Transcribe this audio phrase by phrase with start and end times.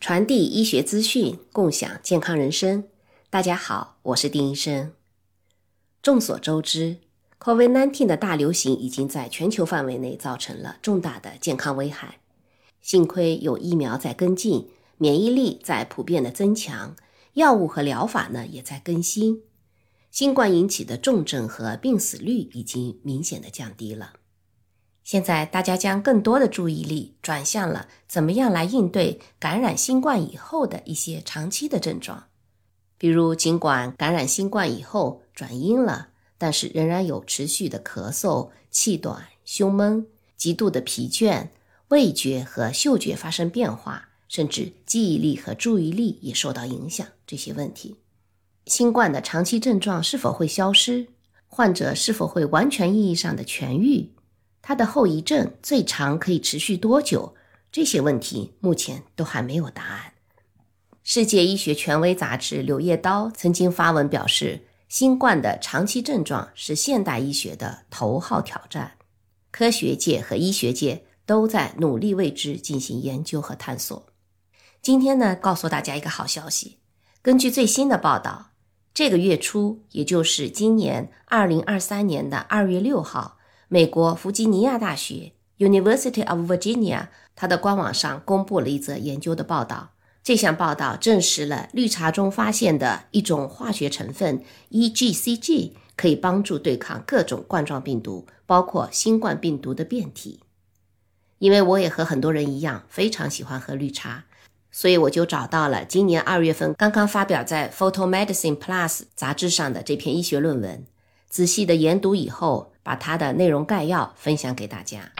[0.00, 2.84] 传递医学资讯，共享健康人生。
[3.30, 4.92] 大家好，我是丁医生。
[6.02, 6.98] 众所周知
[7.40, 12.18] ，COVID-19 的大流行已经在全球范围内造成了重大的健康危害。
[12.82, 14.68] 幸亏有疫苗在跟进，
[14.98, 16.94] 免疫力在普遍的增强，
[17.34, 19.42] 药物和疗法呢也在更新。
[20.10, 24.14] 新冠引起的重症和病死率已经明显的降低了。
[25.04, 32.28] 现在大家将更多的注意力转向了怎么样来应对感染新冠以后的一些长期的症状，
[32.98, 40.06] 比如尽管感染新冠以后转阴了，但是仍然有持续的咳嗽、气短、胸闷、
[40.36, 41.48] 极度的疲倦、
[41.88, 47.96] 味觉和嗅觉发生变化，甚至记忆力和注意力也受到影响这些问题。
[48.66, 51.08] 新冠的长期症状是否会消失？
[51.48, 54.08] 患者是否会完全意义上的痊愈？
[54.62, 57.34] 它的后遗症最长可以持续多久？
[57.72, 60.12] 这些问题目前都还没有答案。
[61.02, 68.92] 世界医学权威杂志《柳叶刀》曾经发文表示，新冠的长期症状是现代医学的头号挑战，
[69.50, 74.06] 科学界和医学界都在努力为之进行研究和探索。
[74.80, 76.78] 今天呢，告诉大家一个好消息，
[77.20, 78.50] 根据最新的报道，
[78.94, 83.38] 这个月初，也就是今年二零二三年的二月六号。
[83.72, 89.92] 美国弗吉尼亚大学 （University of Virginia） 它的官网上公布了一则研究的报道。
[90.22, 100.40] 这项报道证实了绿茶中发现的一种化学成分 EGCG 可以帮助对抗各种冠状病毒，包括新冠病毒的变体。
[101.38, 104.24] 因为我也和很多人一样非常喜欢喝绿茶，
[104.70, 110.84] 所以我就找到了今年二月份刚刚发表在《Photo Medicine Plus》杂志上的这篇医学论文，
[111.32, 112.68] 仔细的研读以后。
[112.84, 115.12] 把它的内容概要分享给大家。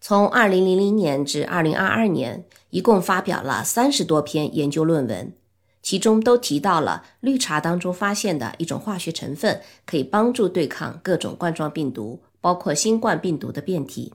[0.00, 5.32] 从2000年至2022年，一共发表了三十多篇研究论文，
[5.80, 14.12] 其中都提到了绿茶当中发现的一种化学成分，可以帮助对抗各种冠状病毒，包括新冠病毒的变体。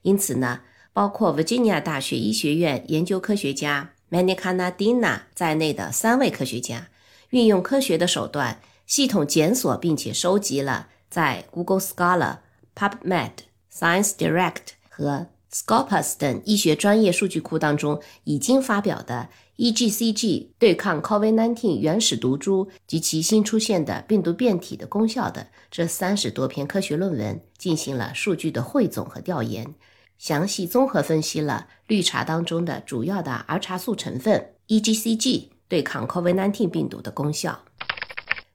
[0.00, 0.60] 因此呢，
[0.94, 6.88] 包括 Virginia 大学医学院研究科学家 Manika Nadina 在内的三位科学家，
[7.28, 8.58] 运用科学的手段，
[8.92, 10.88] 系统检索并且收集了。
[11.08, 12.40] 在 Google Scholar、
[12.74, 13.30] PubMed、
[13.72, 29.74] Science Direct 和 Scopus 等医学专业数据库当中，已经发表的 EGCG 对抗 COVID-19 原始毒株及其新出现的病毒变体的功效的这三十多篇科学论文，进行了数据的汇总和调研，
[30.18, 37.64] 详细综合分析了绿茶当中的主要的儿茶素成分 EGCG 对抗 COVID-19 病毒的功效。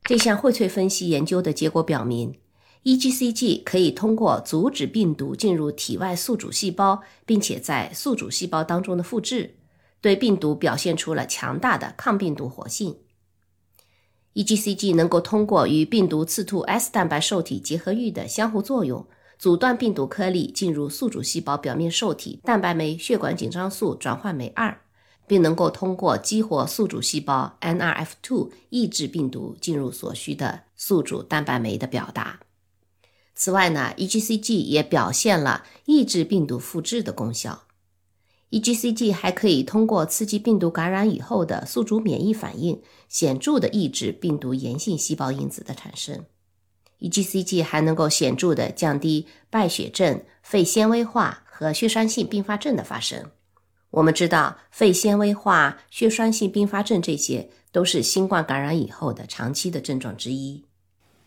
[0.08, 2.34] 这项荟萃分析研究的结果表明。
[2.86, 9.56] EGCG 可以通过阻止病毒进入体外宿主细胞，并且在宿主细胞当中的复制，
[10.00, 12.96] 对病毒表现出了强大的抗病毒活性。
[14.36, 19.06] EGCG 能够通过与病毒刺突 S 蛋白受体结合域的相互作用，
[19.38, 24.80] 阻断病毒颗粒进入宿主细胞表面受体蛋白酶血管紧张素转换酶二，
[25.28, 32.40] 并能够通过激活宿主细胞 NRF2 抑制病毒进入所需的宿主蛋白酶的表达。
[33.36, 37.64] 此外呢，EGCG 也表现了抑制病毒复制的功效。
[38.50, 46.24] EGCG 还可以通过刺激病毒感染以后的宿主免疫反应，显著的抑制病毒炎性细胞因子的产生。
[47.00, 53.30] EGCG 还能够显著的降低败血症、肺纤维化和血栓性并发症的发生。
[53.92, 60.64] 我们知道，肺纤维化、血栓性并发症这些都是新冠感染以后的长期的症状之一。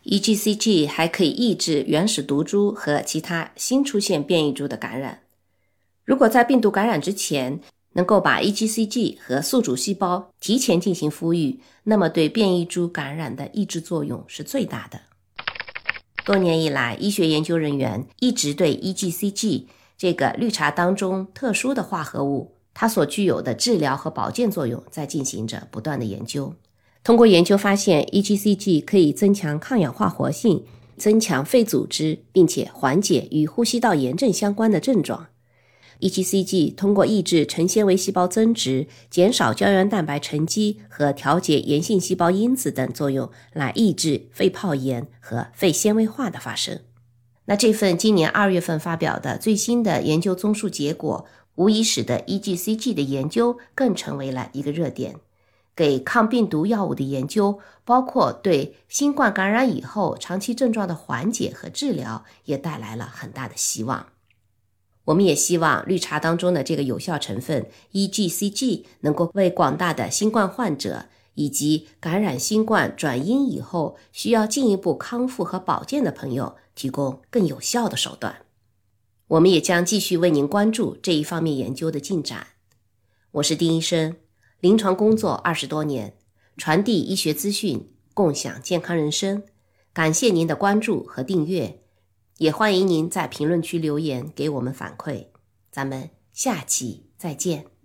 [0.05, 5.21] EGCG 还可以抑制原始毒株和其他新出现变异株的感染。
[6.05, 7.61] 如果在病毒感染之前
[7.93, 15.01] 能够把 EGCG 和宿主细胞提前进行孵育，那么对变异株感染的抑制作用是最大的。
[16.25, 19.65] 多年以来，医学研究人员一直对 EGCG
[20.01, 26.55] 这个绿茶当中特殊的化合物，它所具有的治疗和保健作用，在进行着不断的研究。
[27.05, 30.65] 通过研究发现，EGCG 可以增强抗氧化活性，
[30.97, 35.27] 增强肺组织，并且缓解与呼吸道炎症相关的症状。
[36.01, 46.81] EGCG 通过抑制成纤维细胞增殖、减少胶原蛋白沉积和调节炎性细胞因子等作用，来抑制肺泡炎和肺纤维化的发生。
[47.51, 51.27] 那这份今年二月份发表的最新的研究综述结果，
[51.57, 55.17] 无疑使得 EGCG 的研究更成为了一个热点。
[55.75, 64.07] 给抗病毒药物的研究，包括对新冠感染以后长期症状的缓解和治疗，也带来了很大的希望。
[65.07, 78.43] 我们也希望绿茶当中的这个有效成分 EGCG 能够为广大的新冠患者以及感染新冠转阴以后需要进一步康复和保健的朋友提供更有效的手段。
[79.29, 82.49] 我们也将继续为您关注这一方面研究的进展。
[83.33, 84.17] 我是丁医生。
[84.61, 86.15] 临床工作二十多年，
[86.57, 89.43] 传递医学资讯，共享健康人生。
[89.95, 91.81] 感谢您的关注和订阅，
[92.37, 95.29] 也欢迎您在评论区留言给我们反馈。
[95.71, 97.80] 咱们下期再见。